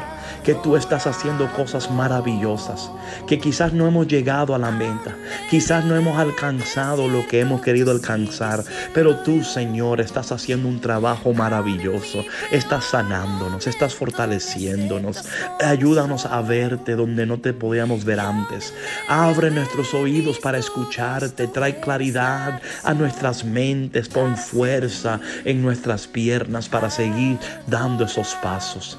que 0.43 0.53
tú 0.55 0.75
estás 0.75 1.07
haciendo 1.07 1.51
cosas 1.53 1.89
maravillosas, 1.89 2.91
que 3.27 3.39
quizás 3.39 3.73
no 3.73 3.87
hemos 3.87 4.07
llegado 4.07 4.53
a 4.53 4.57
la 4.57 4.71
meta, 4.71 5.15
quizás 5.49 5.85
no 5.85 5.95
hemos 5.95 6.17
alcanzado 6.17 7.07
lo 7.07 7.27
que 7.27 7.39
hemos 7.39 7.61
querido 7.61 7.91
alcanzar, 7.91 8.63
pero 8.93 9.17
tú, 9.17 9.43
Señor, 9.43 10.01
estás 10.01 10.31
haciendo 10.31 10.67
un 10.67 10.81
trabajo 10.81 11.33
maravilloso, 11.33 12.23
estás 12.51 12.85
sanándonos, 12.85 13.67
estás 13.67 13.95
fortaleciéndonos, 13.95 15.23
ayúdanos 15.61 16.25
a 16.25 16.41
verte 16.41 16.95
donde 16.95 17.25
no 17.25 17.39
te 17.39 17.53
podíamos 17.53 18.03
ver 18.03 18.19
antes, 18.19 18.73
abre 19.07 19.49
nuestros 19.51 19.93
oídos 19.93 20.39
para 20.39 20.57
escucharte, 20.57 21.47
trae 21.47 21.79
claridad 21.79 22.61
a 22.83 22.93
nuestras 22.93 23.45
mentes, 23.45 24.09
pon 24.09 24.35
fuerza 24.35 25.19
en 25.45 25.61
nuestras 25.61 26.07
piernas 26.07 26.67
para 26.67 26.89
seguir 26.89 27.37
dando 27.67 28.05
esos 28.05 28.35
pasos. 28.35 28.97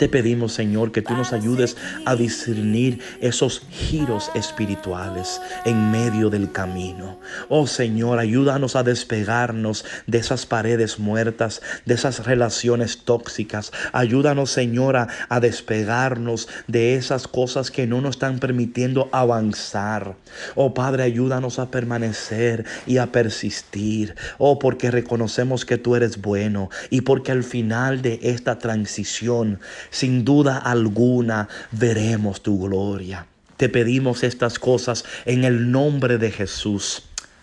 Te 0.00 0.08
pedimos, 0.08 0.54
Señor, 0.54 0.92
que 0.92 1.02
tú 1.02 1.12
nos 1.12 1.34
ayudes 1.34 1.76
a 2.06 2.16
discernir 2.16 3.00
esos 3.20 3.60
giros 3.70 4.30
espirituales 4.34 5.42
en 5.66 5.90
medio 5.90 6.30
del 6.30 6.50
camino. 6.52 7.20
Oh 7.50 7.66
Señor, 7.66 8.18
ayúdanos 8.18 8.76
a 8.76 8.82
despegarnos 8.82 9.84
de 10.06 10.16
esas 10.16 10.46
paredes 10.46 10.98
muertas, 10.98 11.60
de 11.84 11.92
esas 11.92 12.24
relaciones 12.24 13.04
tóxicas. 13.04 13.72
Ayúdanos, 13.92 14.50
Señora, 14.50 15.06
a 15.28 15.38
despegarnos 15.38 16.48
de 16.66 16.94
esas 16.94 17.28
cosas 17.28 17.70
que 17.70 17.86
no 17.86 18.00
nos 18.00 18.16
están 18.16 18.38
permitiendo 18.38 19.10
avanzar. 19.12 20.16
Oh 20.54 20.72
Padre, 20.72 21.02
ayúdanos 21.02 21.58
a 21.58 21.70
permanecer 21.70 22.64
y 22.86 22.96
a 22.96 23.12
persistir. 23.12 24.14
Oh, 24.38 24.58
porque 24.58 24.90
reconocemos 24.90 25.66
que 25.66 25.76
tú 25.76 25.94
eres 25.94 26.22
bueno 26.22 26.70
y 26.88 27.02
porque 27.02 27.32
al 27.32 27.44
final 27.44 28.00
de 28.00 28.18
esta 28.22 28.58
transición 28.58 29.60
sin 29.90 30.24
duda 30.24 30.58
alguna 30.58 31.48
veremos 31.72 32.42
tu 32.42 32.60
gloria. 32.60 33.26
Te 33.56 33.68
pedimos 33.68 34.22
estas 34.22 34.58
cosas 34.58 35.04
en 35.26 35.44
el 35.44 35.70
nombre 35.70 36.16
de 36.18 36.30
Jesús. 36.30 37.02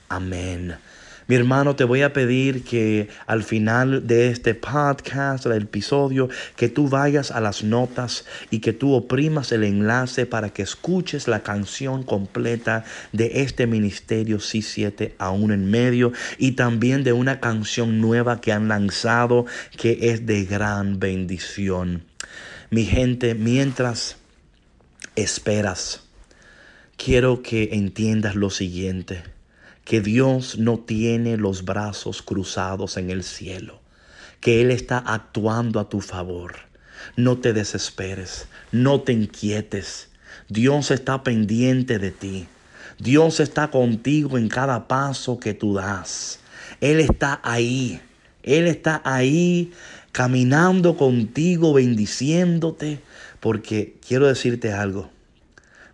Amén. 0.09 0.75
Mi 1.29 1.35
hermano, 1.35 1.75
te 1.75 1.83
voy 1.83 2.03
a 2.03 2.13
pedir 2.13 2.63
que 2.63 3.09
al 3.25 3.43
final 3.43 4.07
de 4.07 4.29
este 4.29 4.55
podcast, 4.55 5.45
del 5.45 5.63
episodio, 5.63 6.29
que 6.55 6.69
tú 6.69 6.87
vayas 6.87 7.31
a 7.31 7.41
las 7.41 7.65
notas 7.65 8.23
y 8.49 8.59
que 8.59 8.71
tú 8.71 8.93
oprimas 8.93 9.51
el 9.51 9.65
enlace 9.65 10.25
para 10.25 10.51
que 10.51 10.61
escuches 10.61 11.27
la 11.27 11.41
canción 11.41 12.03
completa 12.03 12.85
de 13.11 13.41
este 13.41 13.67
ministerio 13.67 14.37
C7 14.37 15.15
aún 15.17 15.51
en 15.51 15.69
medio 15.69 16.13
y 16.37 16.53
también 16.53 17.03
de 17.03 17.11
una 17.11 17.41
canción 17.41 17.99
nueva 17.99 18.39
que 18.39 18.53
han 18.53 18.69
lanzado 18.69 19.45
que 19.75 20.13
es 20.13 20.25
de 20.25 20.45
gran 20.45 20.97
bendición. 20.97 22.05
Mi 22.69 22.83
gente, 22.83 23.33
mientras 23.33 24.17
esperas, 25.15 26.01
quiero 26.97 27.41
que 27.41 27.69
entiendas 27.71 28.35
lo 28.35 28.49
siguiente, 28.49 29.23
que 29.85 30.01
Dios 30.01 30.57
no 30.57 30.77
tiene 30.77 31.37
los 31.37 31.63
brazos 31.63 32.21
cruzados 32.21 32.97
en 32.97 33.09
el 33.09 33.23
cielo, 33.23 33.79
que 34.41 34.59
Él 34.59 34.71
está 34.71 34.97
actuando 34.97 35.79
a 35.79 35.87
tu 35.87 36.01
favor. 36.01 36.55
No 37.15 37.37
te 37.37 37.53
desesperes, 37.53 38.47
no 38.73 38.99
te 38.99 39.13
inquietes. 39.13 40.09
Dios 40.49 40.91
está 40.91 41.23
pendiente 41.23 41.99
de 41.99 42.11
ti. 42.11 42.47
Dios 42.99 43.39
está 43.39 43.71
contigo 43.71 44.37
en 44.37 44.49
cada 44.49 44.89
paso 44.89 45.39
que 45.39 45.53
tú 45.53 45.75
das. 45.75 46.41
Él 46.81 46.99
está 46.99 47.39
ahí. 47.43 48.01
Él 48.43 48.67
está 48.67 49.01
ahí 49.05 49.71
caminando 50.17 50.97
contigo, 50.97 51.73
bendiciéndote, 51.73 53.03
porque 53.39 53.99
quiero 54.07 54.25
decirte 54.25 54.73
algo. 54.73 55.11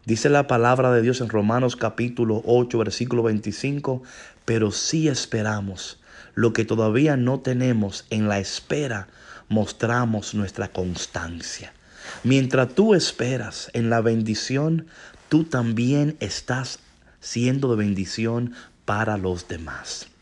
Dice 0.05 0.29
la 0.29 0.47
palabra 0.47 0.93
de 0.93 1.01
Dios 1.01 1.19
en 1.19 1.27
Romanos 1.27 1.75
capítulo 1.75 2.41
8, 2.45 2.77
versículo 2.77 3.23
25, 3.23 4.01
pero 4.45 4.71
si 4.71 5.09
esperamos 5.09 5.99
lo 6.35 6.53
que 6.53 6.63
todavía 6.63 7.17
no 7.17 7.41
tenemos 7.41 8.05
en 8.11 8.29
la 8.29 8.39
espera, 8.39 9.09
mostramos 9.49 10.33
nuestra 10.33 10.69
constancia. 10.69 11.73
Mientras 12.23 12.73
tú 12.73 12.93
esperas 12.93 13.71
en 13.73 13.89
la 13.89 13.99
bendición, 13.99 14.87
tú 15.27 15.43
también 15.43 16.15
estás 16.21 16.79
siendo 17.19 17.71
de 17.71 17.75
bendición 17.75 18.53
para 18.85 19.17
los 19.17 19.49
demás. 19.49 20.12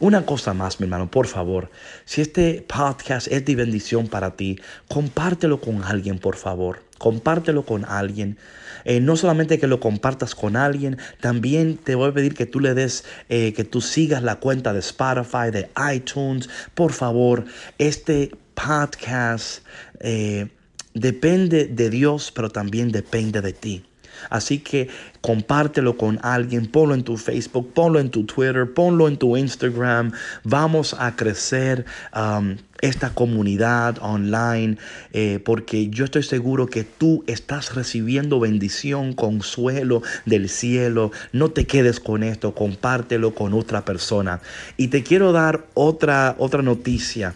Una 0.00 0.26
cosa 0.26 0.54
más, 0.54 0.80
mi 0.80 0.84
hermano, 0.84 1.10
por 1.10 1.26
favor, 1.26 1.70
si 2.04 2.20
este 2.20 2.64
podcast 2.66 3.28
es 3.28 3.44
de 3.44 3.56
bendición 3.56 4.08
para 4.08 4.36
ti, 4.36 4.60
compártelo 4.88 5.60
con 5.60 5.82
alguien, 5.84 6.18
por 6.18 6.36
favor. 6.36 6.82
Compártelo 6.98 7.64
con 7.66 7.84
alguien. 7.84 8.38
Eh, 8.84 9.00
no 9.00 9.16
solamente 9.16 9.58
que 9.58 9.66
lo 9.66 9.80
compartas 9.80 10.34
con 10.34 10.56
alguien, 10.56 10.98
también 11.20 11.76
te 11.76 11.94
voy 11.94 12.10
a 12.10 12.14
pedir 12.14 12.34
que 12.34 12.46
tú 12.46 12.60
le 12.60 12.72
des, 12.72 13.04
eh, 13.28 13.52
que 13.52 13.64
tú 13.64 13.80
sigas 13.80 14.22
la 14.22 14.36
cuenta 14.36 14.72
de 14.72 14.78
Spotify, 14.78 15.50
de 15.52 15.68
iTunes. 15.92 16.48
Por 16.74 16.92
favor, 16.92 17.44
este 17.78 18.30
podcast 18.54 19.62
eh, 20.00 20.48
depende 20.94 21.66
de 21.66 21.90
Dios, 21.90 22.32
pero 22.34 22.50
también 22.50 22.92
depende 22.92 23.40
de 23.42 23.52
ti. 23.52 23.85
Así 24.30 24.58
que 24.58 24.88
compártelo 25.20 25.96
con 25.96 26.18
alguien, 26.22 26.66
ponlo 26.66 26.94
en 26.94 27.02
tu 27.02 27.16
Facebook, 27.16 27.72
ponlo 27.72 28.00
en 28.00 28.10
tu 28.10 28.24
Twitter, 28.24 28.72
ponlo 28.72 29.08
en 29.08 29.16
tu 29.16 29.36
Instagram. 29.36 30.12
Vamos 30.44 30.94
a 30.98 31.16
crecer 31.16 31.84
um, 32.14 32.56
esta 32.80 33.10
comunidad 33.10 33.98
online 34.00 34.76
eh, 35.12 35.40
porque 35.44 35.88
yo 35.88 36.04
estoy 36.04 36.22
seguro 36.22 36.66
que 36.66 36.84
tú 36.84 37.24
estás 37.26 37.74
recibiendo 37.74 38.40
bendición, 38.40 39.14
consuelo 39.14 40.02
del 40.24 40.48
cielo. 40.48 41.12
No 41.32 41.50
te 41.50 41.66
quedes 41.66 42.00
con 42.00 42.22
esto, 42.22 42.54
compártelo 42.54 43.34
con 43.34 43.54
otra 43.54 43.84
persona. 43.84 44.40
Y 44.76 44.88
te 44.88 45.02
quiero 45.02 45.32
dar 45.32 45.66
otra, 45.74 46.36
otra 46.38 46.62
noticia. 46.62 47.34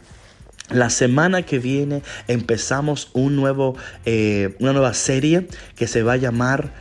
La 0.70 0.88
semana 0.88 1.42
que 1.42 1.58
viene 1.58 2.02
empezamos 2.28 3.10
un 3.12 3.34
nuevo, 3.34 3.76
eh, 4.04 4.54
una 4.60 4.72
nueva 4.72 4.94
serie 4.94 5.48
que 5.74 5.88
se 5.88 6.04
va 6.04 6.12
a 6.12 6.16
llamar 6.16 6.72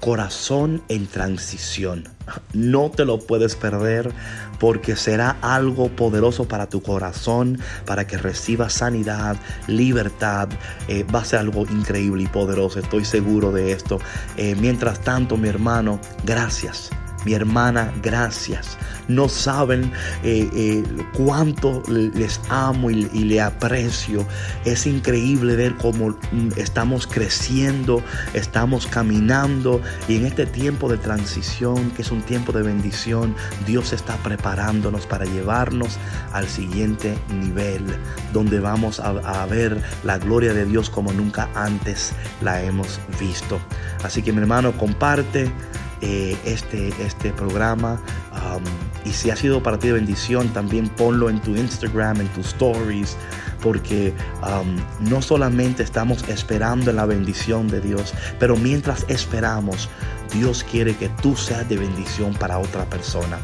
Corazón 0.00 0.82
en 0.88 1.06
Transición. 1.06 2.04
No 2.52 2.90
te 2.90 3.06
lo 3.06 3.18
puedes 3.18 3.56
perder 3.56 4.12
porque 4.60 4.96
será 4.96 5.38
algo 5.40 5.88
poderoso 5.88 6.46
para 6.46 6.68
tu 6.68 6.82
corazón, 6.82 7.58
para 7.86 8.06
que 8.06 8.18
recibas 8.18 8.74
sanidad, 8.74 9.36
libertad. 9.66 10.50
Eh, 10.88 11.04
va 11.04 11.20
a 11.20 11.24
ser 11.24 11.38
algo 11.38 11.62
increíble 11.70 12.24
y 12.24 12.26
poderoso, 12.26 12.78
estoy 12.80 13.06
seguro 13.06 13.50
de 13.50 13.72
esto. 13.72 13.98
Eh, 14.36 14.56
mientras 14.60 15.00
tanto, 15.00 15.38
mi 15.38 15.48
hermano, 15.48 16.00
gracias 16.24 16.90
mi 17.28 17.34
hermana, 17.34 17.92
gracias. 18.02 18.78
No 19.06 19.28
saben 19.28 19.92
eh, 20.22 20.48
eh, 20.54 20.82
cuánto 21.12 21.82
les 21.88 22.40
amo 22.48 22.90
y, 22.90 23.06
y, 23.12 23.24
le 23.24 23.42
aprecio. 23.42 24.26
Es 24.64 24.86
increíble 24.86 25.54
ver 25.54 25.76
cómo 25.76 26.08
mm, 26.08 26.52
estamos 26.56 27.06
creciendo, 27.06 28.02
estamos 28.32 28.86
caminando 28.86 29.82
y 30.08 30.16
en 30.16 30.24
este 30.24 30.46
tiempo 30.46 30.88
de 30.88 30.96
transición, 30.96 31.90
que 31.90 32.00
es 32.00 32.10
un 32.10 32.22
tiempo 32.22 32.50
de 32.52 32.62
bendición, 32.62 33.34
Dios 33.66 33.92
está 33.92 34.16
preparándonos 34.16 35.04
para 35.04 35.26
llevarnos 35.26 35.98
al 36.32 36.48
siguiente 36.48 37.18
nivel, 37.28 37.84
donde 38.32 38.58
vamos 38.58 39.00
a, 39.00 39.10
a 39.42 39.44
ver 39.44 39.82
la 40.02 40.16
gloria 40.16 40.54
de 40.54 40.64
Dios 40.64 40.88
como 40.88 41.12
nunca 41.12 41.50
antes 41.54 42.14
la 42.40 42.62
hemos 42.62 42.98
visto. 43.20 43.60
Así 44.02 44.22
que 44.22 44.32
mi 44.32 44.40
hermano, 44.40 44.72
comparte. 44.78 45.52
Eh, 46.00 46.36
este, 46.44 46.92
este 47.02 47.32
programa. 47.32 48.00
Um, 48.32 48.62
y 49.04 49.12
si 49.12 49.30
ha 49.30 49.36
sido 49.36 49.62
para 49.64 49.80
ti 49.80 49.88
de 49.88 49.94
bendición, 49.94 50.48
también 50.50 50.88
ponlo 50.88 51.28
en 51.28 51.40
tu 51.40 51.56
Instagram, 51.56 52.20
en 52.20 52.28
tus 52.28 52.48
stories, 52.48 53.16
porque 53.60 54.14
um, 54.42 54.76
no 55.08 55.20
solamente 55.20 55.82
estamos 55.82 56.22
esperando 56.28 56.92
la 56.92 57.04
bendición 57.04 57.66
de 57.66 57.80
Dios, 57.80 58.14
pero 58.38 58.56
mientras 58.56 59.06
esperamos, 59.08 59.88
Dios 60.32 60.62
quiere 60.62 60.96
que 60.96 61.08
tú 61.20 61.34
seas 61.34 61.68
de 61.68 61.78
bendición 61.78 62.32
para 62.34 62.58
otra 62.58 62.84
persona. 62.84 63.38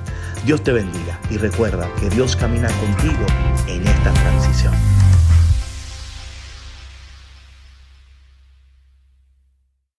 Dios 0.46 0.62
te 0.62 0.72
bendiga 0.72 1.18
y 1.30 1.38
recuerda 1.38 1.88
que 1.98 2.08
Dios 2.10 2.36
camina 2.36 2.68
contigo 2.68 3.26
en 3.66 3.84
esta 3.84 4.12
transición. 4.12 4.93